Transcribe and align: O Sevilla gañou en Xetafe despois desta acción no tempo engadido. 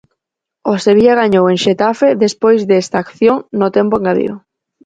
O 0.71 0.73
Sevilla 0.85 1.19
gañou 1.21 1.45
en 1.53 1.57
Xetafe 1.65 2.09
despois 2.25 2.59
desta 2.69 2.97
acción 3.05 3.37
no 3.59 3.67
tempo 3.77 3.95
engadido. 3.99 4.35